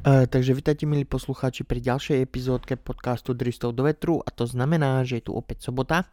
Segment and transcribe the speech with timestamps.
[0.00, 5.04] Uh, takže vítajte milí poslucháči pri ďalšej epizódke podcastu Dristov do vetru a to znamená,
[5.04, 6.08] že je tu opäť sobota.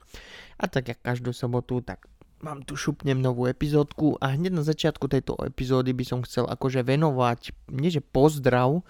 [0.60, 2.03] A tak jak každú sobotu, tak
[2.44, 6.83] mám tu šupnem novú epizódku a hneď na začiatku tejto epizódy by som chcel akože
[6.83, 8.83] venovať, nie že pozdrav,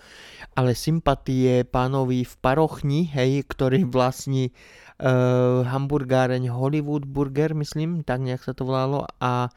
[0.58, 8.42] ale sympatie pánovi v Parochni, hej, ktorý vlastní uh, hamburgáreň Hollywood Burger, myslím, tak nejak
[8.42, 9.06] sa to volalo.
[9.22, 9.54] A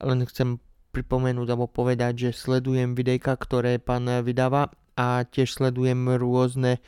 [0.00, 0.56] len chcem
[0.88, 6.80] pripomenúť alebo povedať, že sledujem videjka, ktoré pán vydáva a tiež sledujem rôzne e,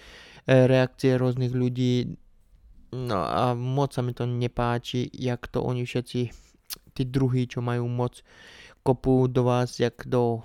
[0.67, 2.19] reakcie rôznych ľudí.
[2.91, 6.21] No a moc sa mi to nepáči, jak to oni všetci,
[6.91, 8.27] tí druhí, čo majú moc,
[8.83, 10.43] kopú do vás, jak do,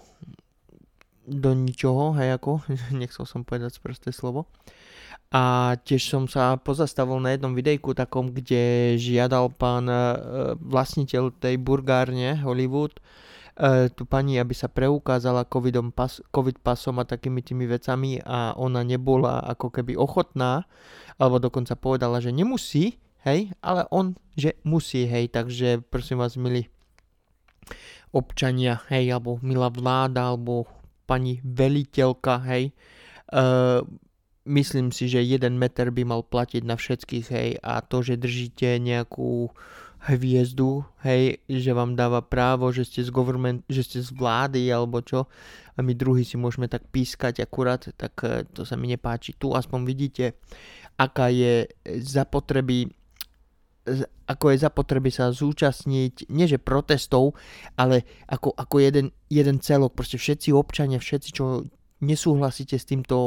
[1.26, 2.62] do ničoho, hej ako,
[3.02, 4.46] nechcel som povedať prosté slovo.
[5.34, 9.98] A tiež som sa pozastavil na jednom videjku takom, kde žiadal pán e,
[10.62, 13.02] vlastniteľ tej burgárne Hollywood,
[13.56, 18.54] e, tu pani, aby sa preukázala covidom pas, covid pasom a takými tými vecami a
[18.56, 20.68] ona nebola ako keby ochotná,
[21.16, 26.70] alebo dokonca povedala, že nemusí, hej, ale on, že musí, hej, takže prosím vás, milí
[28.16, 30.70] občania, hej, alebo milá vláda, alebo
[31.10, 32.72] pani veliteľka, hej,
[33.34, 33.82] uh,
[34.46, 38.78] myslím si, že jeden meter by mal platiť na všetkých, hej, a to, že držíte
[38.80, 39.52] nejakú
[40.06, 45.02] hviezdu, hej, že vám dáva právo, že ste z government, že ste z vlády alebo
[45.02, 45.26] čo
[45.76, 49.36] a my druhý si môžeme tak pískať akurát, tak eh, to sa mi nepáči.
[49.36, 50.38] Tu aspoň vidíte,
[50.96, 51.68] aká je
[52.00, 52.94] zapotreby
[54.26, 57.38] ako je zapotreby sa zúčastniť, nie že protestov,
[57.78, 61.70] ale ako, ako jeden, jeden celok, proste všetci občania, všetci, čo
[62.06, 63.18] nesúhlasíte s týmto,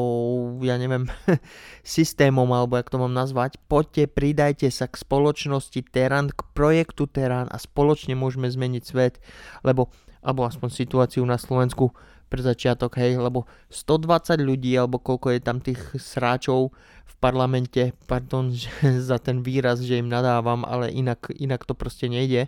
[0.63, 1.11] ja neviem,
[1.83, 7.51] systémom, alebo jak to mám nazvať, poďte, pridajte sa k spoločnosti Terán, k projektu Terán
[7.51, 9.19] a spoločne môžeme zmeniť svet,
[9.67, 9.91] lebo,
[10.23, 11.91] alebo aspoň situáciu na Slovensku
[12.29, 16.71] pre začiatok, hej, lebo 120 ľudí, alebo koľko je tam tých sráčov
[17.09, 18.53] v parlamente, pardon
[19.11, 22.47] za ten výraz, že im nadávam, ale inak, inak to proste nejde,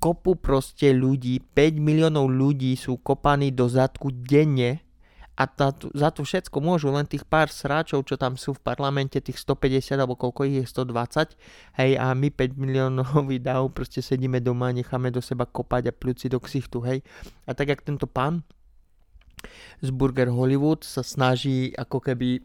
[0.00, 4.80] kopu proste ľudí, 5 miliónov ľudí sú kopaní do zadku denne
[5.40, 9.16] a tá, za to všetko môžu len tých pár sráčov, čo tam sú v parlamente,
[9.24, 11.32] tých 150 alebo koľko ich je, 120,
[11.80, 15.96] hej, a my 5 miliónový dáv proste sedíme doma a necháme do seba kopať a
[15.96, 17.00] pľúci do ksichtu, hej.
[17.48, 18.44] A tak jak tento pán
[19.80, 22.40] z Burger Hollywood sa snaží ako keby e,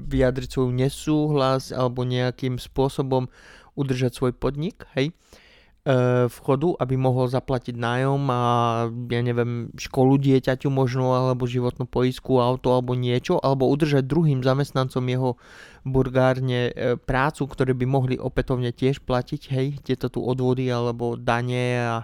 [0.00, 3.28] vyjadriť svoj nesúhlas alebo nejakým spôsobom
[3.76, 5.12] udržať svoj podnik, hej,
[6.28, 8.42] vchodu, aby mohol zaplatiť nájom a
[8.92, 15.00] ja neviem, školu dieťaťu možno, alebo životnú poisku, auto alebo niečo, alebo udržať druhým zamestnancom
[15.08, 15.40] jeho
[15.88, 21.80] burgárne e, prácu, ktoré by mohli opätovne tiež platiť, hej, tieto tu odvody alebo dane
[21.80, 21.96] a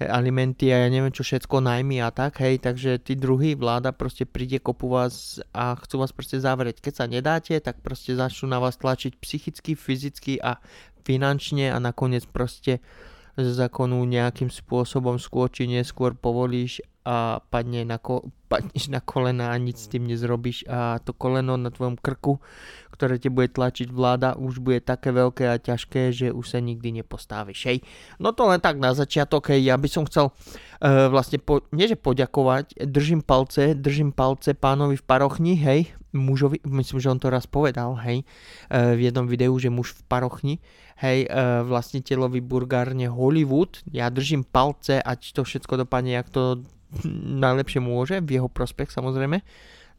[0.00, 3.92] e, alimenty a ja neviem čo všetko, najmy a tak, hej, takže tí druhý vláda
[3.92, 6.80] proste príde, kopu vás a chcú vás proste zavrieť.
[6.80, 10.56] Keď sa nedáte, tak proste začnú na vás tlačiť psychicky, fyzicky a
[11.02, 12.84] finančne a nakoniec proste
[13.38, 19.54] z zákonu nejakým spôsobom skôr či neskôr povolíš a padne na ko- padneš na kolena
[19.54, 22.42] a nič s tým nezrobíš a to koleno na tvojom krku,
[22.90, 27.00] ktoré te bude tlačiť vláda, už bude také veľké a ťažké, že už sa nikdy
[27.00, 27.60] nepostavíš.
[27.70, 27.78] Hej.
[28.18, 31.86] No to len tak na začiatok, hej, ja by som chcel uh, vlastne, po, nie
[31.86, 37.30] že poďakovať, držím palce, držím palce pánovi v parochni, hej, mužovi, myslím, že on to
[37.30, 38.26] raz povedal, hej,
[38.68, 40.54] uh, v jednom videu, že muž v parochni,
[40.98, 46.66] hej, uh, vlastniteľovi burgárne Hollywood, ja držím palce, ať to všetko dopadne, jak to
[47.44, 49.40] najlepšie môže, v jeho prospech samozrejme.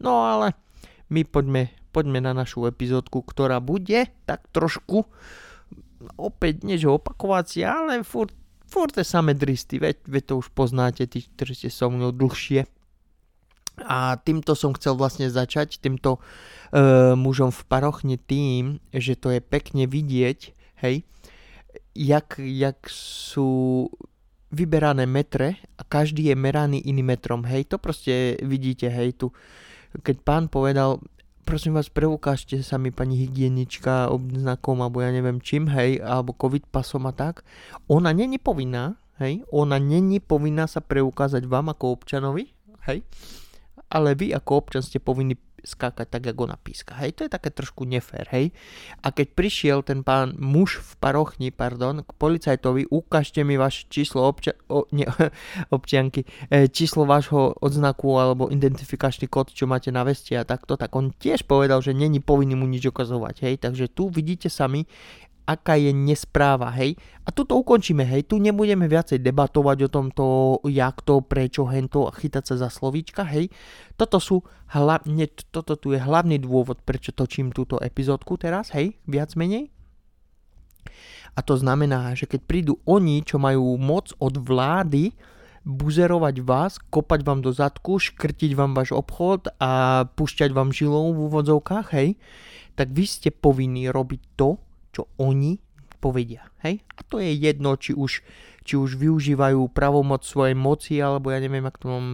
[0.02, 0.57] No ale
[1.12, 5.07] my poďme, poďme na našu epizódku, ktorá bude tak trošku
[6.18, 8.34] opäť nie že opakovacia, ale furt,
[8.66, 12.66] furt tie samé dristy, veď, veď to už poznáte, tí, ktorí ste so mnou dlhšie.
[13.81, 19.41] A týmto som chcel vlastne začať, týmto uh, mužom v parochne tým, že to je
[19.41, 20.40] pekne vidieť,
[20.85, 21.06] hej,
[21.96, 23.90] jak, jak sú
[24.51, 27.47] vyberané metre a každý je meraný iným metrom.
[27.47, 29.31] Hej, to proste vidíte, hej, tu.
[29.96, 30.99] Keď pán povedal,
[31.47, 36.67] prosím vás, preukážte sa mi pani hygienička obznakom, alebo ja neviem čím, hej, alebo covid
[36.70, 37.47] pasom a tak.
[37.87, 42.52] Ona není povinná, hej, ona není povinná sa preukázať vám ako občanovi,
[42.87, 43.03] hej,
[43.91, 46.97] ale vy ako občan ste povinni skákať tak, ako ona píska.
[46.97, 48.52] Hej, to je také trošku nefér, hej.
[49.05, 54.25] A keď prišiel ten pán muž v parochni, pardon, k policajtovi, ukážte mi vaše číslo
[54.25, 55.08] obča- o, nie,
[55.75, 60.93] občianky, e, číslo vášho odznaku alebo identifikačný kód, čo máte na veste a takto, tak
[60.97, 63.55] on tiež povedal, že není povinný mu nič ukazovať, hej.
[63.61, 64.85] Takže tu vidíte sami,
[65.51, 66.95] aká je nespráva, hej.
[67.27, 70.25] A tu to ukončíme, hej, tu nebudeme viacej debatovať o tomto,
[70.71, 73.51] jak to, prečo, hento a chytať sa za slovíčka, hej.
[73.99, 79.35] Toto sú hlavne, toto tu je hlavný dôvod, prečo točím túto epizódku teraz, hej, viac
[79.35, 79.69] menej.
[81.35, 85.15] A to znamená, že keď prídu oni, čo majú moc od vlády,
[85.61, 91.29] buzerovať vás, kopať vám do zadku, škrtiť vám váš obchod a pušťať vám žilou v
[91.29, 92.17] úvodzovkách, hej,
[92.73, 94.57] tak vy ste povinní robiť to,
[94.91, 95.59] čo oni
[96.02, 96.82] povedia, hej.
[96.97, 98.26] A to je jedno, či už,
[98.66, 102.08] či už využívajú pravomoc svojej moci, alebo ja neviem, ako to mám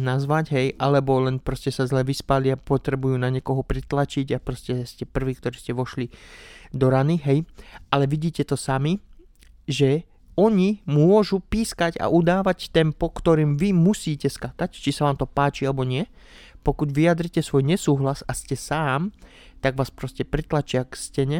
[0.00, 4.88] nazvať, hej, alebo len proste sa zle vyspali a potrebujú na niekoho pritlačiť a proste
[4.88, 6.08] ste prví, ktorí ste vošli
[6.72, 7.44] do rany, hej.
[7.92, 8.96] Ale vidíte to sami,
[9.68, 15.26] že oni môžu pískať a udávať tempo, ktorým vy musíte skakať, či sa vám to
[15.30, 16.10] páči alebo nie.
[16.66, 19.14] Pokud vyjadrite svoj nesúhlas a ste sám,
[19.62, 21.38] tak vás proste pritlačia k stene,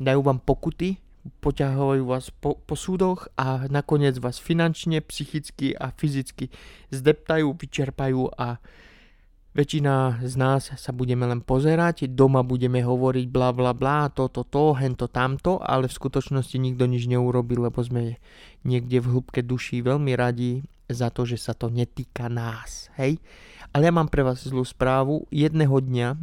[0.00, 1.00] dajú vám pokuty,
[1.42, 6.50] poťahujú vás po, po súdoch a nakoniec vás finančne, psychicky a fyzicky
[6.90, 8.58] zdeptajú, vyčerpajú a
[9.52, 14.72] Väčšina z nás sa budeme len pozerať, doma budeme hovoriť bla bla bla, toto, to,
[14.72, 18.16] hento, tamto, ale v skutočnosti nikto nič neurobil, lebo sme
[18.64, 23.20] niekde v hĺbke duši veľmi radi za to, že sa to netýka nás, hej.
[23.76, 26.16] Ale ja mám pre vás zlú správu, jedného dňa,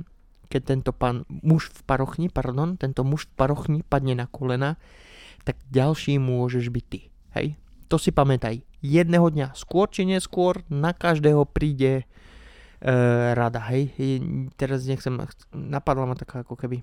[0.49, 4.81] keď tento pán, muž v parochni, pardon, tento muž v parochni padne na kolena,
[5.45, 6.99] tak ďalší môžeš byť ty,
[7.37, 7.47] hej.
[7.89, 12.93] To si pamätaj, jedného dňa, skôr či neskôr, na každého príde e,
[13.37, 13.93] rada, hej.
[14.57, 15.13] Teraz nechcem,
[15.53, 16.81] napadla ma taká ako keby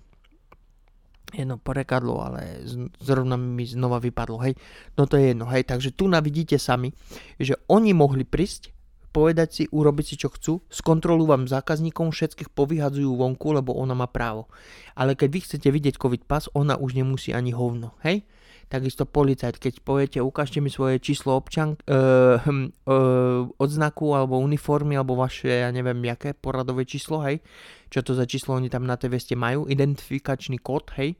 [1.34, 2.62] jedno porekadlo, ale
[3.02, 4.54] zrovna mi znova vypadlo, hej.
[4.94, 5.66] No to je jedno, hej.
[5.66, 6.94] Takže tu navidíte sami,
[7.42, 8.75] že oni mohli prísť,
[9.16, 14.04] povedať si, urobiť si čo chcú, skontrolujú vám zákazníkom, všetkých povyhadzujú vonku, lebo ona má
[14.04, 14.52] právo.
[14.92, 18.28] Ale keď vy chcete vidieť COVID pas, ona už nemusí ani hovno, hej?
[18.66, 25.16] Takisto policajt, keď poviete, ukážte mi svoje číslo občan, uh, uh, odznaku alebo uniformy alebo
[25.16, 27.40] vaše, ja neviem, jaké poradové číslo, hej,
[27.88, 31.14] čo to za číslo oni tam na tej veste majú, identifikačný kód, hej,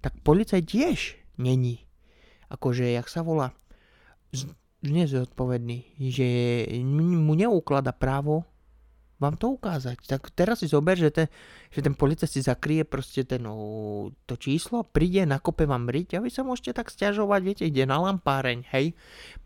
[0.00, 0.98] tak policajt tiež
[1.36, 1.84] není.
[2.48, 3.52] Akože, jak sa volá,
[4.90, 6.28] nezodpovedný, že
[6.82, 8.46] mu neuklada právo
[9.16, 9.96] vám to ukázať.
[10.04, 11.28] Tak teraz si zober, že ten,
[11.72, 13.40] že ten policajt si zakrie proste ten,
[14.28, 17.96] to číslo, príde, nakope vám riť a vy sa môžete tak stiažovať, viete, ide na
[17.96, 18.92] lampáreň, hej.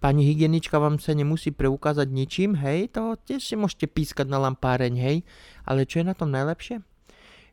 [0.02, 4.94] Pani hygienička vám sa nemusí preukázať ničím, hej, to tiež si môžete pískať na lampáreň,
[4.98, 5.16] hej.
[5.62, 6.82] Ale čo je na tom najlepšie?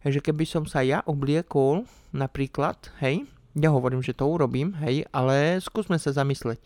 [0.01, 1.85] Že keby som sa ja obliekol,
[2.17, 6.61] napríklad, hej, ja hovorím, že to urobím, hej, ale skúsme sa zamysleť.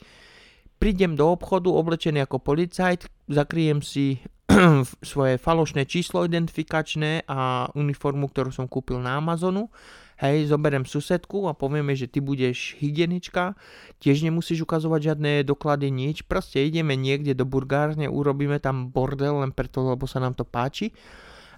[0.81, 4.17] Prídem do obchodu oblečený ako policajt, zakryjem si
[5.13, 9.69] svoje falošné číslo identifikačné a uniformu, ktorú som kúpil na Amazonu.
[10.17, 13.53] Hej, zoberiem susedku a povieme, že ty budeš hygienička,
[14.01, 19.53] tiež nemusíš ukazovať žiadne doklady, nič, proste ideme niekde do burgárne, urobíme tam bordel len
[19.53, 20.93] preto, lebo sa nám to páči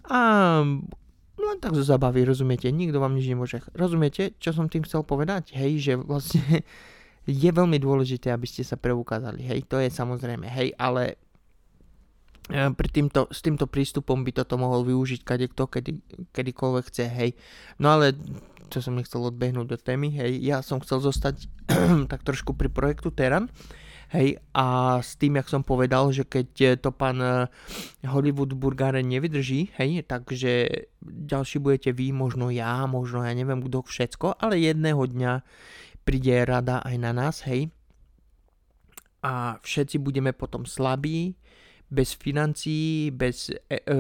[0.08, 0.20] a
[1.40, 3.64] len tak zo zabavy, rozumiete, nikto vám nič nemôže.
[3.76, 5.56] Rozumiete, čo som tým chcel povedať?
[5.56, 6.44] Hej, že vlastne
[7.24, 11.16] je veľmi dôležité, aby ste sa preukázali, hej, to je samozrejme, hej, ale
[12.52, 15.92] pri týmto, s týmto prístupom by toto mohol využiť kadekto, kedy,
[16.36, 17.32] kedykoľvek chce, hej.
[17.80, 18.20] No ale
[18.68, 21.48] čo som nechcel odbehnúť do témy, hej, ja som chcel zostať
[22.12, 23.48] tak trošku pri projektu Teran,
[24.12, 27.48] hej, a s tým, jak som povedal, že keď to pán eh,
[28.04, 30.68] Hollywood Burgare nevydrží, hej, takže
[31.02, 35.34] ďalší budete vy, možno ja, možno ja neviem kto všetko, ale jedného dňa
[36.04, 37.72] príde rada aj na nás, hej,
[39.24, 41.40] a všetci budeme potom slabí,
[41.94, 43.98] bez financií, bez e, e,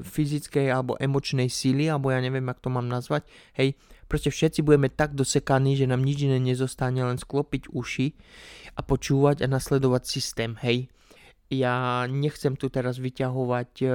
[0.00, 3.28] fyzickej alebo emočnej síly, alebo ja neviem, ako to mám nazvať,
[3.60, 3.76] hej,
[4.08, 8.16] proste všetci budeme tak dosekaní, že nám nič iné nezostane, len sklopiť uši
[8.74, 10.88] a počúvať a nasledovať systém, hej.
[11.52, 13.86] Ja nechcem tu teraz vyťahovať e,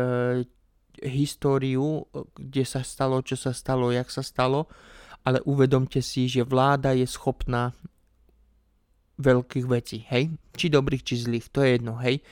[1.09, 2.05] históriu,
[2.37, 4.69] kde sa stalo, čo sa stalo, jak sa stalo,
[5.23, 7.75] ale uvedomte si, že vláda je schopná
[9.19, 10.31] veľkých vecí, hej?
[10.55, 12.23] Či dobrých, či zlých, to je jedno, hej?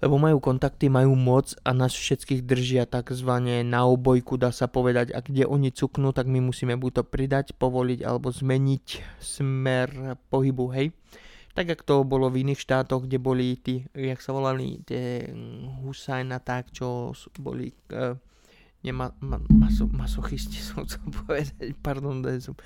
[0.00, 5.12] lebo majú kontakty, majú moc a nás všetkých držia takzvané na obojku, dá sa povedať.
[5.12, 8.86] A kde oni cuknú, tak my musíme buď to pridať, povoliť alebo zmeniť
[9.20, 10.96] smer pohybu, hej.
[11.52, 15.28] Tak ako to bolo v iných štátoch, kde boli tí, jak sa volali, tie
[15.84, 18.16] Husajn a tak, čo boli uh,
[18.80, 22.56] nema, ma, maso, masochisti, som chcel povedať, pardon, da som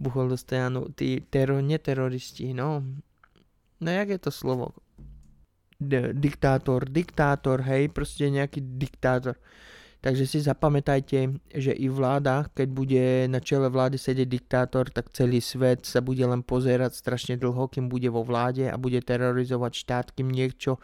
[0.00, 2.80] buchol do stojanu, tí tero, neteroristi, no.
[3.82, 4.72] No jak je to slovo?
[6.14, 9.34] diktátor, diktátor, hej, proste nejaký diktátor.
[10.02, 15.38] Takže si zapamätajte, že i vláda, keď bude na čele vlády sedieť diktátor, tak celý
[15.38, 20.06] svet sa bude len pozerať strašne dlho, kým bude vo vláde a bude terorizovať štát,
[20.10, 20.82] kým niečo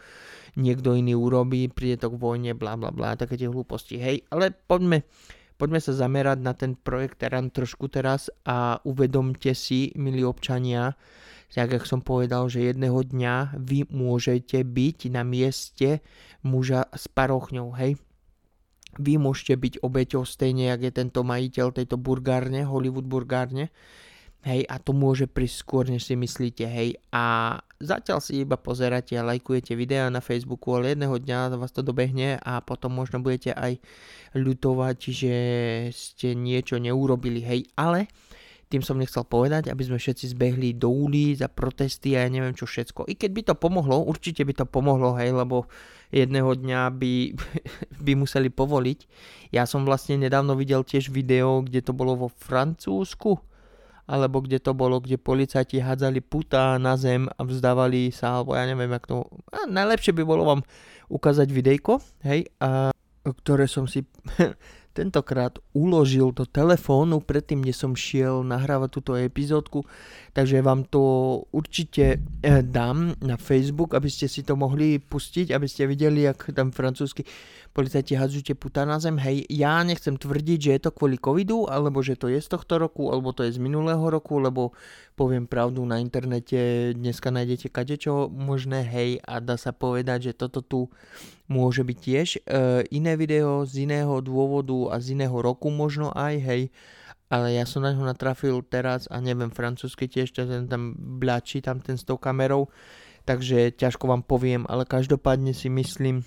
[0.55, 3.99] niekto iný urobí, príde to k vojne, bla bla bla, také tie hlúposti.
[3.99, 5.03] Hej, ale poďme,
[5.59, 10.95] poďme sa zamerať na ten projekt Teran trošku teraz a uvedomte si, milí občania,
[11.51, 15.99] tak ako som povedal, že jedného dňa vy môžete byť na mieste
[16.39, 17.99] muža s parochňou, hej
[18.97, 23.69] vy môžete byť obeťou stejne, jak je tento majiteľ tejto burgárne, Hollywood burgárne.
[24.39, 26.95] Hej, a to môže prísť skôr, než si myslíte, hej.
[27.11, 31.83] A zatiaľ si iba pozeráte a lajkujete videa na Facebooku, ale jedného dňa vás to
[31.83, 33.83] dobehne a potom možno budete aj
[34.31, 35.35] ľutovať, že
[35.91, 37.67] ste niečo neurobili, hej.
[37.75, 38.07] Ale
[38.69, 42.53] tým som nechcel povedať, aby sme všetci zbehli do ulic a protesty a ja neviem
[42.53, 43.09] čo všetko.
[43.09, 45.65] I keď by to pomohlo, určite by to pomohlo, hej, lebo
[46.13, 47.13] jedného dňa by,
[48.05, 48.99] by museli povoliť.
[49.49, 53.41] Ja som vlastne nedávno videl tiež video, kde to bolo vo Francúzsku,
[54.09, 58.69] alebo kde to bolo, kde policajti hádzali puta na zem a vzdávali sa, alebo ja
[58.69, 59.25] neviem, jak to...
[59.49, 60.61] A najlepšie by bolo vám
[61.09, 62.93] ukázať videjko, hej, a
[63.25, 64.05] ktoré som si
[64.99, 69.87] tentokrát uložil do telefónu predtým, než som šiel nahrávať túto epizódku,
[70.35, 71.01] takže vám to
[71.55, 76.51] určite eh, dám na Facebook, aby ste si to mohli pustiť, aby ste videli, jak
[76.51, 77.23] tam francúzsky
[77.71, 79.15] policajti hádžu puta na zem.
[79.15, 82.75] Hej, ja nechcem tvrdiť, že je to kvôli covidu, alebo že to je z tohto
[82.75, 84.75] roku, alebo to je z minulého roku, lebo
[85.19, 90.63] poviem pravdu, na internete dneska nájdete kadečo možné, hej, a dá sa povedať, že toto
[90.63, 90.87] tu
[91.51, 92.27] môže byť tiež.
[92.39, 96.61] E, iné video z iného dôvodu a z iného roku možno aj, hej,
[97.27, 101.83] ale ja som na ňo natrafil teraz a neviem, francúzsky tiež, ten tam bľačí tam
[101.83, 102.71] ten s tou kamerou,
[103.27, 106.23] takže ťažko vám poviem, ale každopádne si myslím,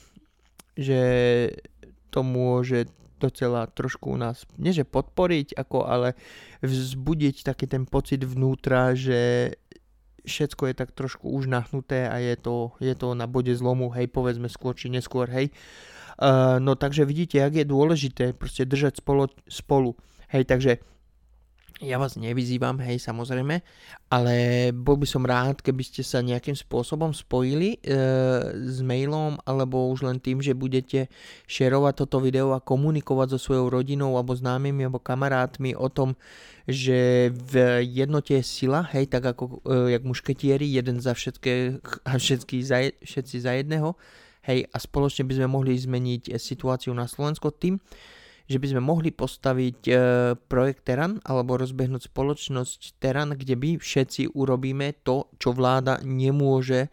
[0.76, 1.00] že
[2.12, 2.92] to môže
[3.22, 6.18] docela trošku nás, nie podporiť, ako, ale
[6.66, 9.54] vzbudiť taký ten pocit vnútra, že
[10.26, 14.10] všetko je tak trošku už nahnuté a je to, je to na bode zlomu, hej,
[14.10, 15.50] povedzme skôr či neskôr, hej.
[16.22, 19.98] Uh, no takže vidíte, jak je dôležité proste držať spolo, spolu.
[20.30, 20.78] Hej, takže
[21.80, 23.64] ja vás nevyzývam, hej, samozrejme,
[24.12, 24.34] ale
[24.76, 27.98] bol by som rád, keby ste sa nejakým spôsobom spojili e,
[28.52, 31.08] s mailom alebo už len tým, že budete
[31.48, 36.12] šerovať toto video a komunikovať so svojou rodinou alebo známymi alebo kamarátmi o tom,
[36.68, 42.12] že v jednote je sila, hej, tak ako e, jak mušketieri, jeden za všetké a
[42.20, 43.96] všetky za, všetci za jedného,
[44.44, 47.80] hej, a spoločne by sme mohli zmeniť situáciu na Slovensko tým,
[48.52, 49.92] že by sme mohli postaviť e,
[50.36, 56.92] projekt Teran alebo rozbehnúť spoločnosť Teran, kde by všetci urobíme to, čo vláda nemôže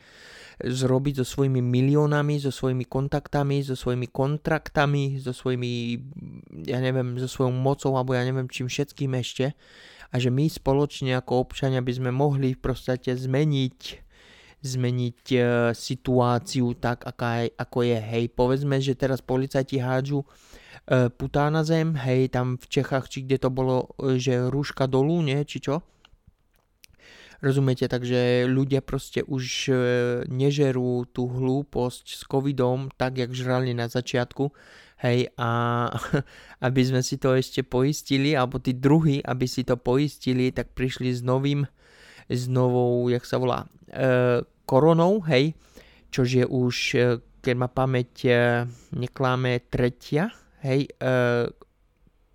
[0.59, 5.95] zrobiť so svojimi miliónami, so svojimi kontaktami, so svojimi kontraktami, so svojimi,
[6.67, 9.55] ja neviem, so svojou mocou alebo ja neviem čím všetkým ešte.
[10.11, 14.08] A že my spoločne ako občania by sme mohli v podstate zmeniť
[14.59, 15.37] zmeniť e,
[15.71, 17.99] situáciu tak, aká je, ako je.
[17.99, 20.27] Hej, povedzme, že teraz policajti hádžu
[20.89, 24.89] E, putá na zem, hej, tam v Čechách, či kde to bolo, e, že rúška
[24.89, 25.85] dolu, nie, či čo.
[27.45, 29.73] Rozumiete, takže ľudia proste už e,
[30.25, 34.49] nežerú tú hlúposť s covidom tak, jak žrali na začiatku,
[35.05, 35.49] hej, a
[36.65, 41.13] aby sme si to ešte poistili, alebo tí druhí, aby si to poistili, tak prišli
[41.13, 41.69] s novým,
[42.29, 45.57] s novou, jak sa volá, e, koronou, hej,
[46.13, 46.75] čož je už,
[47.41, 48.29] keď ma pamäť
[48.93, 50.29] nekláme, tretia,
[50.61, 51.49] hej, e,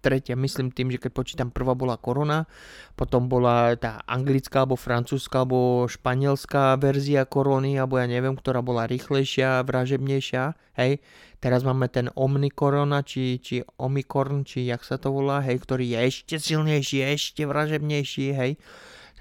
[0.05, 2.45] tretia, myslím tým, že keď počítam, prvá bola korona,
[2.93, 8.85] potom bola tá anglická, alebo francúzska, alebo španielská verzia korony, alebo ja neviem, ktorá bola
[8.85, 11.01] rýchlejšia, vražebnejšia, hej.
[11.41, 15.99] Teraz máme ten Omnikorona, či, či Omikorn, či jak sa to volá, hej, ktorý je
[16.05, 18.53] ešte silnejší, ešte vražebnejší, hej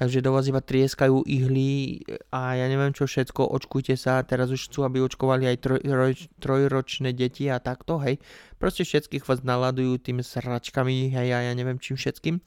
[0.04, 4.68] takže do vás iba trieskajú ihly a ja neviem čo všetko, očkujte sa, teraz už
[4.68, 8.20] chcú, aby očkovali aj troj, troj, trojročné deti a takto, hej.
[8.60, 12.44] Proste všetkých vás naladujú tým sračkami, hej, a ja neviem čím všetkým.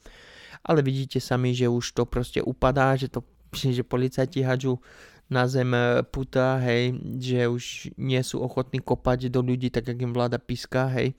[0.69, 3.25] Ale vidíte sami, že už to proste upadá, že to,
[3.73, 4.77] že policajti hadžu
[5.25, 7.63] na zem e, puta, hej, že už
[7.97, 11.17] nie sú ochotní kopať do ľudí, tak jak im vláda píska, hej.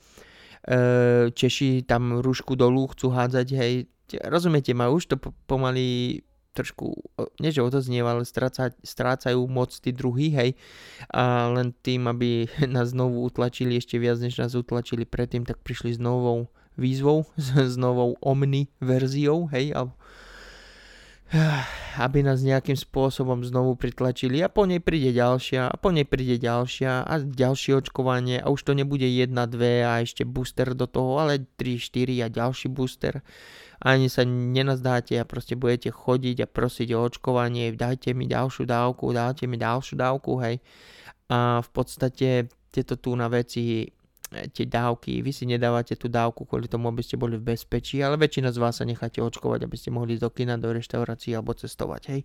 [0.62, 3.90] E, Češi tam rúšku dolu chcú hádzať, hej,
[4.24, 6.20] rozumiete ma, už to pomaly
[6.56, 6.90] trošku,
[7.38, 10.58] nie že odoznieva, ale stráca, strácajú moc tí druhí, hej.
[11.14, 15.94] A len tým, aby nás znovu utlačili ešte viac, než nás utlačili predtým, tak prišli
[15.94, 17.30] s novou výzvou,
[17.72, 19.70] s novou Omni verziou, hej.
[19.76, 19.86] A
[22.04, 26.40] aby nás nejakým spôsobom znovu pritlačili a po nej príde ďalšia a po nej príde
[26.40, 31.20] ďalšia a ďalšie očkovanie a už to nebude jedna, dve a ešte booster do toho,
[31.20, 33.20] ale 3, 4 a ďalší booster.
[33.78, 39.14] Ani sa nenazdáte a proste budete chodiť a prosiť o očkovanie, dajte mi ďalšiu dávku,
[39.14, 40.58] dajte mi ďalšiu dávku, hej.
[41.30, 43.86] A v podstate tieto tu na veci
[44.28, 48.20] tie dávky, vy si nedávate tú dávku kvôli tomu, aby ste boli v bezpečí, ale
[48.20, 51.56] väčšina z vás sa necháte očkovať, aby ste mohli ísť do kina, do reštaurácií alebo
[51.56, 52.20] cestovať, hej.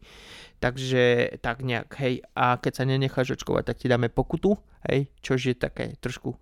[0.60, 2.28] Takže tak nejak, hej.
[2.36, 4.60] A keď sa nenecháš očkovať, tak ti dáme pokutu,
[4.92, 6.36] hej, čož je také trošku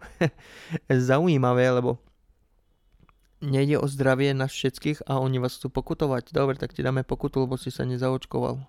[0.90, 2.02] zaujímavé, lebo
[3.42, 6.32] nejde o zdravie nás všetkých a oni vás chcú pokutovať.
[6.32, 8.62] Dobre, tak ti dáme pokutu, lebo si sa nezaočkoval.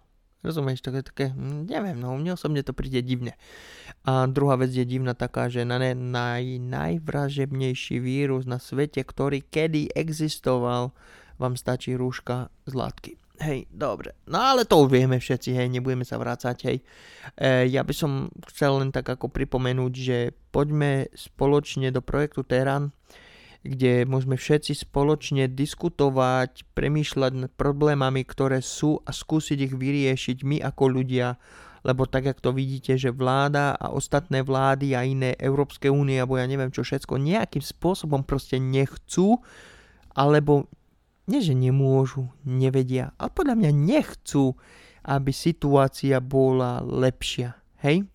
[0.43, 3.38] Rozumieš, je také, hm, neviem, no mne osobne to príde divne.
[4.02, 9.38] A druhá vec je divná taká, že na ne, naj, najvražebnejší vírus na svete, ktorý
[9.47, 10.91] kedy existoval,
[11.38, 13.12] vám stačí rúška z látky.
[13.38, 14.19] Hej, dobre.
[14.26, 16.79] No ale to už vieme všetci, hej, nebudeme sa vrácať, hej.
[17.38, 20.19] E, ja by som chcel len tak ako pripomenúť, že
[20.50, 22.91] poďme spoločne do projektu Teran
[23.62, 30.59] kde môžeme všetci spoločne diskutovať, premýšľať nad problémami, ktoré sú a skúsiť ich vyriešiť my
[30.66, 31.38] ako ľudia,
[31.87, 36.38] lebo tak, ako to vidíte, že vláda a ostatné vlády a iné Európske únie, alebo
[36.38, 39.38] ja neviem čo všetko, nejakým spôsobom proste nechcú,
[40.14, 40.66] alebo
[41.31, 44.59] nie, že nemôžu, nevedia, ale podľa mňa nechcú,
[45.07, 47.59] aby situácia bola lepšia.
[47.83, 48.07] Hej?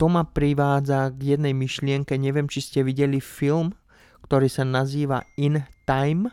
[0.00, 3.76] To ma privádza k jednej myšlienke, neviem, či ste videli film
[4.32, 6.32] ktorý sa nazýva In Time,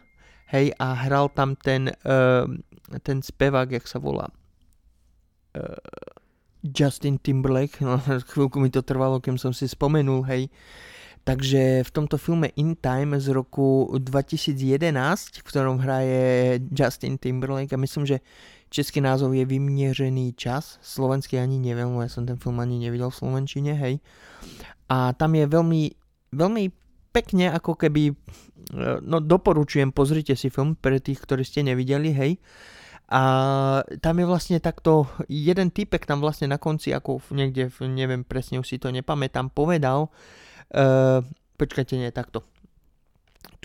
[0.56, 2.48] hej, a hral tam ten, uh,
[3.04, 5.76] ten spevák, jak sa volá, uh,
[6.64, 10.48] Justin Timberlake, no chvíľku mi to trvalo, kým som si spomenul, hej.
[11.28, 14.56] Takže v tomto filme In Time z roku 2011,
[15.36, 18.24] v ktorom hraje Justin Timberlake, a myslím, že
[18.72, 23.20] český názov je Vymieřený čas, slovenský ani neviem, ja som ten film ani nevidel v
[23.20, 24.00] slovenčine, hej.
[24.88, 25.92] A tam je veľmi,
[26.32, 26.79] veľmi
[27.10, 28.14] pekne ako keby, e,
[29.02, 32.32] no doporučujem, pozrite si film pre tých, ktorí ste nevideli, hej.
[33.10, 33.22] A
[34.06, 38.70] tam je vlastne takto, jeden typek tam vlastne na konci, ako niekde, neviem presne, už
[38.70, 40.14] si to nepamätám, povedal,
[40.78, 41.26] uh,
[41.58, 42.46] počkajte, nie, takto.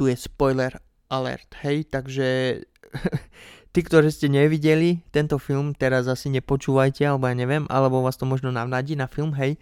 [0.00, 0.72] Tu je spoiler
[1.12, 2.56] alert, hej, takže
[3.76, 8.24] tí, ktorí ste nevideli tento film, teraz asi nepočúvajte, alebo ja neviem, alebo vás to
[8.24, 9.60] možno navnadí na film, hej,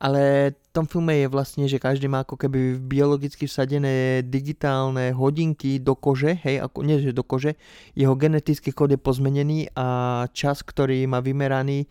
[0.00, 5.76] ale v tom filme je vlastne, že každý má ako keby biologicky vsadené digitálne hodinky
[5.76, 7.60] do kože, hej, ako nie že do kože,
[7.92, 11.84] jeho genetický kód je pozmenený a čas, ktorý má vymeraný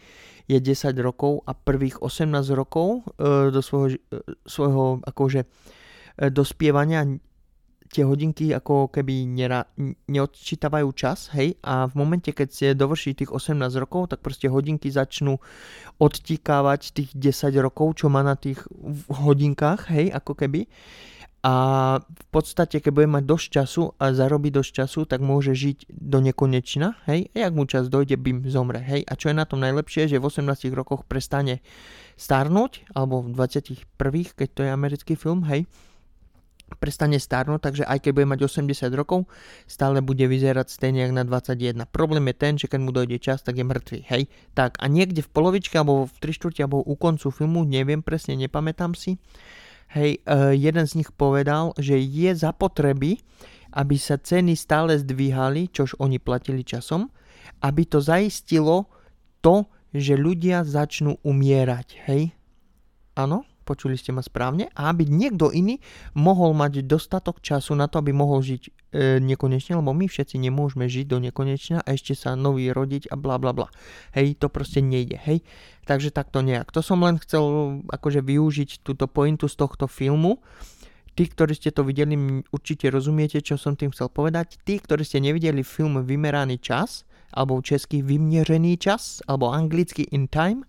[0.50, 4.18] je 10 rokov a prvých 18 rokov e, do svojho, e,
[4.50, 5.48] svojho akože e,
[6.34, 7.06] dospievania
[7.90, 9.66] tie hodinky ako keby nera,
[10.06, 14.94] neodčítavajú čas, hej, a v momente, keď si dovrší tých 18 rokov, tak proste hodinky
[14.94, 15.42] začnú
[15.98, 18.62] odtíkávať tých 10 rokov, čo má na tých
[19.10, 20.70] hodinkách, hej, ako keby.
[21.40, 21.56] A
[22.04, 26.20] v podstate, keď bude mať dosť času a zarobí dosť času, tak môže žiť do
[26.20, 29.08] nekonečna, hej, a jak mu čas dojde, bim, zomre, hej.
[29.08, 31.64] A čo je na tom najlepšie, že v 18 rokoch prestane
[32.20, 35.64] starnúť, alebo v 21, keď to je americký film, hej,
[36.78, 39.26] prestane starnúť, takže aj keď bude mať 80 rokov,
[39.66, 41.90] stále bude vyzerať stejne ako na 21.
[41.90, 44.30] Problém je ten, že keď mu dojde čas, tak je mŕtvý, hej.
[44.54, 48.38] Tak a niekde v polovičke, alebo v 3 štvrte, alebo u koncu filmu, neviem presne,
[48.38, 49.18] nepamätám si,
[49.98, 53.18] hej, uh, jeden z nich povedal, že je zapotreby,
[53.74, 57.10] aby sa ceny stále zdvíhali, čož oni platili časom,
[57.62, 58.90] aby to zaistilo
[59.42, 62.34] to, že ľudia začnú umierať, hej.
[63.18, 65.78] Áno, počuli ste ma správne, a aby niekto iný
[66.18, 68.72] mohol mať dostatok času na to, aby mohol žiť e,
[69.22, 73.38] nekonečne, lebo my všetci nemôžeme žiť do nekonečna a ešte sa nový rodiť a bla
[73.38, 73.70] bla bla.
[74.18, 75.46] Hej, to proste nejde, hej.
[75.86, 76.74] Takže takto nejak.
[76.74, 80.42] To som len chcel akože využiť túto pointu z tohto filmu.
[81.14, 82.16] Tí, ktorí ste to videli,
[82.48, 84.56] určite rozumiete, čo som tým chcel povedať.
[84.64, 87.04] Tí, ktorí ste nevideli film Vymeraný čas,
[87.36, 90.64] alebo český Vyměřený čas, alebo anglicky In Time,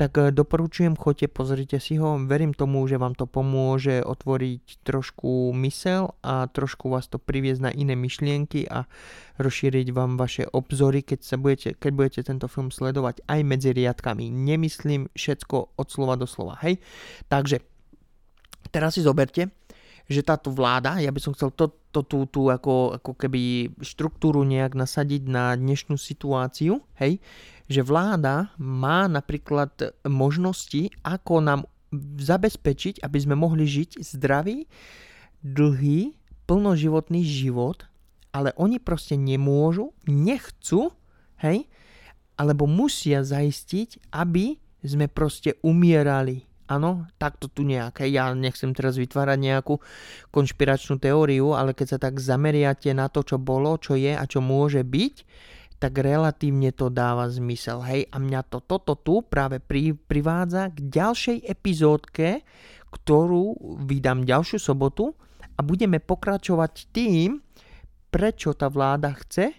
[0.00, 5.52] tak eh, doporučujem, choďte, pozrite si ho, verím tomu, že vám to pomôže otvoriť trošku
[5.60, 8.88] mysel a trošku vás to priviesť na iné myšlienky a
[9.36, 14.32] rozšíriť vám vaše obzory, keď, sa budete, keď budete tento film sledovať aj medzi riadkami.
[14.32, 16.80] Nemyslím všetko od slova do slova, hej?
[17.28, 17.60] Takže
[18.72, 19.52] teraz si zoberte,
[20.08, 24.46] že táto vláda, ja by som chcel to, to, tú, tú ako, ako keby štruktúru
[24.46, 27.18] nejak nasadiť na dnešnú situáciu, hej,
[27.70, 31.60] že vláda má napríklad možnosti, ako nám
[32.18, 34.66] zabezpečiť, aby sme mohli žiť zdravý,
[35.42, 36.14] dlhý,
[36.46, 37.86] plnoživotný život,
[38.34, 40.90] ale oni proste nemôžu, nechcú,
[41.42, 41.66] hej,
[42.38, 46.49] alebo musia zaistiť, aby sme proste umierali.
[46.70, 48.06] Áno, takto tu nejaké.
[48.14, 49.82] Ja nechcem teraz vytvárať nejakú
[50.30, 54.38] konšpiračnú teóriu, ale keď sa tak zameriate na to, čo bolo, čo je a čo
[54.38, 55.14] môže byť,
[55.82, 57.82] tak relatívne to dáva zmysel.
[57.82, 62.46] Hej, a mňa to toto tu práve pri, privádza k ďalšej epizódke,
[62.94, 65.16] ktorú vydám ďalšiu sobotu
[65.58, 67.42] a budeme pokračovať tým,
[68.14, 69.56] prečo tá vláda chce,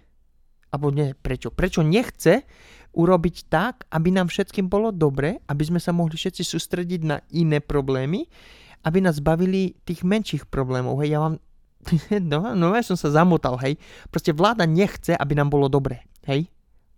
[0.72, 2.48] alebo nie prečo, prečo nechce
[2.92, 7.64] urobiť tak, aby nám všetkým bolo dobre, aby sme sa mohli všetci sústrediť na iné
[7.64, 8.28] problémy,
[8.84, 11.00] aby nás bavili tých menších problémov.
[11.00, 11.36] Hej, ja vám...
[12.32, 13.80] No, no ja som sa zamotal, hej.
[14.12, 16.52] Proste vláda nechce, aby nám bolo dobre, hej.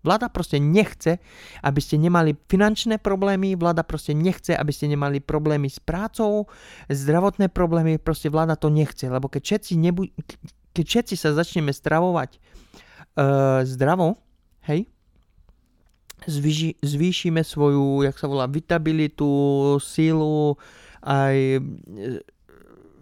[0.04, 1.24] Vláda proste nechce,
[1.64, 6.52] aby ste nemali finančné problémy, vláda proste nechce, aby ste nemali problémy s prácou,
[6.92, 10.12] zdravotné problémy, proste vláda to nechce, lebo keď všetci, nebu-
[10.76, 14.20] keď všetci sa začneme stravovať uh, zdravo,
[14.68, 14.92] hej,
[16.28, 19.28] zvýši, zvýšime svoju, jak sa volá, vitabilitu,
[19.80, 20.56] sílu,
[21.04, 21.60] aj e,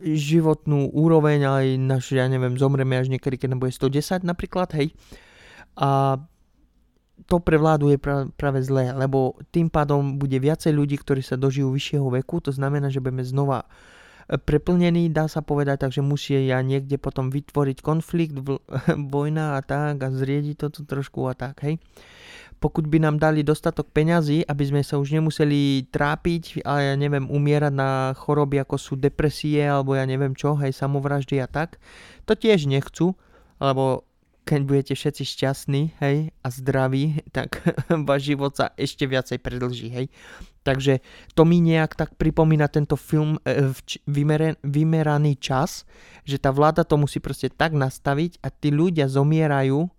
[0.02, 4.94] životnú úroveň, aj naš, ja neviem, zomreme až niekedy, keď bude 110 napríklad, hej.
[5.78, 6.18] A
[7.30, 11.38] to pre vládu je pra, práve zlé, lebo tým pádom bude viacej ľudí, ktorí sa
[11.38, 13.70] dožijú vyššieho veku, to znamená, že budeme znova
[14.26, 18.42] e, preplnení, dá sa povedať, takže musí ja niekde potom vytvoriť konflikt,
[19.14, 21.78] vojna a tak a zriediť to trošku a tak, hej
[22.62, 27.26] pokud by nám dali dostatok peňazí, aby sme sa už nemuseli trápiť a ja neviem,
[27.26, 31.82] umierať na choroby ako sú depresie alebo ja neviem čo, hej, samovraždy a tak,
[32.30, 33.18] to tiež nechcú,
[33.58, 34.06] lebo
[34.46, 37.62] keď budete všetci šťastní, hej, a zdraví, tak
[38.10, 40.08] váš život sa ešte viacej predlží, hej.
[40.62, 41.02] Takže
[41.34, 43.74] to mi nejak tak pripomína tento film e,
[44.62, 45.90] vymeraný čas,
[46.22, 49.90] že tá vláda to musí proste tak nastaviť a tí ľudia zomierajú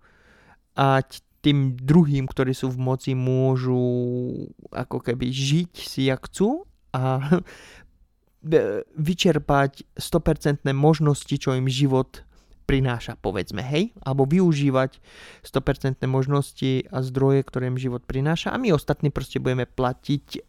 [0.79, 1.03] a
[1.43, 3.75] tým druhým, ktorí sú v moci, môžu
[4.71, 6.63] ako keby žiť si jak chcú
[6.95, 7.19] a
[8.95, 12.23] vyčerpať 100% možnosti, čo im život
[12.63, 15.03] prináša, povedzme, hej, alebo využívať
[15.43, 18.55] 100% možnosti a zdroje, ktoré im život prináša.
[18.55, 20.47] A my ostatní proste budeme platiť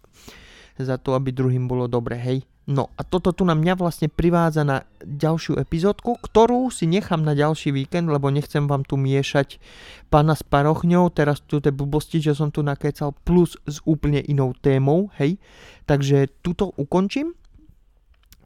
[0.78, 2.42] za to, aby druhým bolo dobre, hej.
[2.64, 7.36] No a toto tu na mňa vlastne privádza na ďalšiu epizódku, ktorú si nechám na
[7.36, 9.60] ďalší víkend, lebo nechcem vám tu miešať
[10.08, 14.56] pána s parochňou, teraz tu tie blbosti, že som tu nakecal, plus s úplne inou
[14.56, 15.36] témou, hej.
[15.84, 17.36] Takže tuto ukončím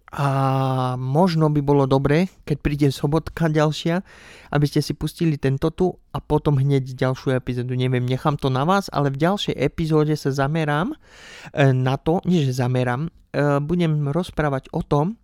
[0.09, 0.29] a
[0.97, 4.01] možno by bolo dobré, keď príde sobotka ďalšia,
[4.49, 7.77] aby ste si pustili tento tu a potom hneď ďalšiu epizódu.
[7.77, 10.97] Neviem, nechám to na vás, ale v ďalšej epizóde sa zamerám e,
[11.77, 15.21] na to, nie že zamerám, e, budem rozprávať o tom,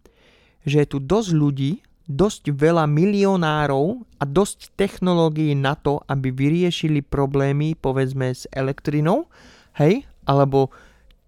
[0.69, 1.73] že je tu dosť ľudí,
[2.05, 9.33] dosť veľa milionárov a dosť technológií na to, aby vyriešili problémy, povedzme, s elektrinou,
[9.81, 10.69] hej, alebo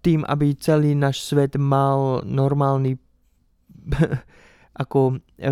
[0.05, 3.01] tým, aby celý náš svet mal normálny
[4.77, 5.49] ako e,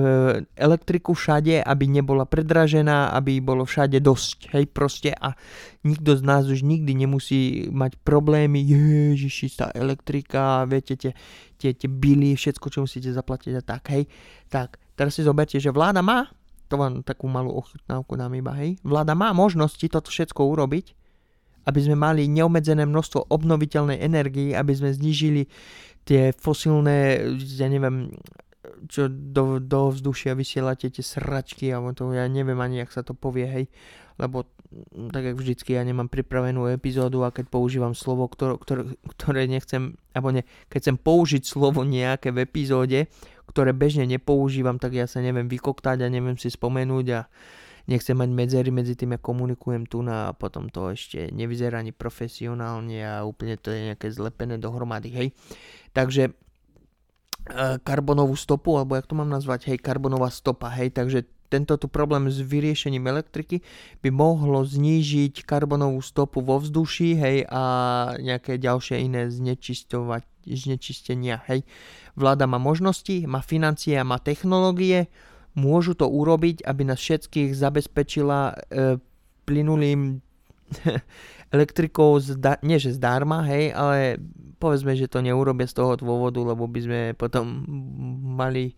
[0.54, 5.34] elektriku všade, aby nebola predražená, aby bolo všade dosť, hej, proste a
[5.82, 11.18] nikto z nás už nikdy nemusí mať problémy, ježiši, tá elektrika, viete, tie,
[11.58, 14.06] tie, tie bily, všetko, čo musíte zaplatiť a tak, hej,
[14.46, 16.30] tak, teraz si zoberte, že vláda má,
[16.70, 20.94] to vám takú malú ochutnávku nám iba, hej, vláda má možnosti toto všetko urobiť,
[21.66, 25.50] aby sme mali neobmedzené množstvo obnoviteľnej energii, aby sme znížili
[26.06, 27.26] tie fosilné,
[27.58, 28.14] ja neviem,
[28.86, 33.18] čo do, do vzdušia vysielate tie sračky, alebo to ja neviem ani, jak sa to
[33.18, 33.66] povie, hej,
[34.22, 38.82] lebo mm, tak jak vždycky ja nemám pripravenú epizódu a keď používam slovo, ktoré, ktoré,
[39.18, 43.10] ktoré nechcem, alebo ne, keď chcem použiť slovo nejaké v epizóde,
[43.50, 47.20] ktoré bežne nepoužívam, tak ja sa neviem vykoktať a neviem si spomenúť a
[47.86, 53.00] nechcem mať medzery medzi tým, ja komunikujem tu a potom to ešte nevyzerá ani profesionálne
[53.06, 55.28] a úplne to je nejaké zlepené dohromady, hej.
[55.94, 56.32] Takže e,
[57.82, 62.26] karbonovú stopu, alebo jak to mám nazvať, hej, karbonová stopa, hej, takže tento tu problém
[62.26, 63.62] s vyriešením elektriky
[64.02, 67.62] by mohlo znížiť karbonovú stopu vo vzduši, hej, a
[68.18, 71.62] nejaké ďalšie iné znečistovať, znečistenia, hej.
[72.18, 75.10] Vláda má možnosti, má financie a má technológie,
[75.56, 78.56] môžu to urobiť, aby nás všetkých zabezpečila e,
[79.48, 80.20] plynulým
[81.56, 84.20] elektrikou, zda, nie že zdarma, hej, ale
[84.60, 87.64] povedzme, že to neurobia z toho dôvodu, lebo by sme potom
[88.36, 88.74] mali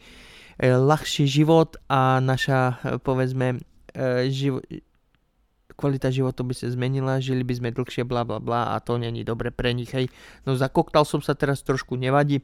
[0.59, 3.57] e, ľahší život a naša, e, povedzme,
[3.95, 4.61] e, živ-
[5.77, 9.21] kvalita života by sa zmenila, žili by sme dlhšie, bla bla bla a to není
[9.21, 10.09] dobre pre nich, hej.
[10.43, 12.41] No zakoktal som sa teraz trošku, nevadí.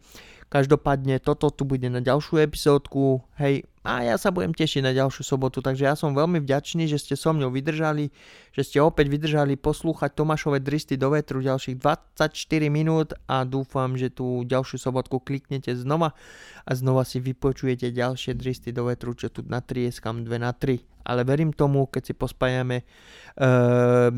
[0.53, 5.27] Každopádne toto tu bude na ďalšiu epizódku, hej, a ja sa budem tešiť na ďalšiu
[5.27, 8.15] sobotu, takže ja som veľmi vďačný, že ste so mnou vydržali,
[8.55, 12.23] že ste opäť vydržali poslúchať Tomášové dristy do vetru ďalších 24
[12.71, 16.15] minút a dúfam, že tú ďalšiu sobotku kliknete znova
[16.63, 20.79] a znova si vypočujete ďalšie dristy do vetru, čo tu natrieskam 2 na 3.
[21.03, 22.87] Ale verím tomu, keď si pospájame
[23.35, 24.15] uh,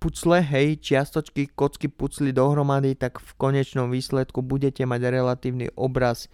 [0.00, 6.28] pucle, hej, čiastočky, kocky pucli dohromady, tak v konečnom výsledku budete mať relatívny obraz,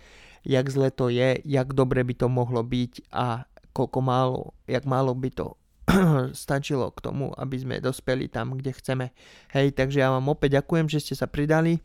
[0.45, 5.15] jak zle to je, jak dobre by to mohlo byť a koľko málo, jak málo
[5.15, 5.57] by to
[6.45, 9.07] stačilo k tomu, aby sme dospeli tam, kde chceme.
[9.55, 11.81] Hej, takže ja vám opäť ďakujem, že ste sa pridali,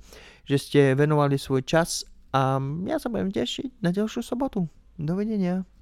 [0.46, 4.68] že ste venovali svoj čas a ja sa budem tešiť na ďalšiu sobotu.
[4.98, 5.77] Dovidenia.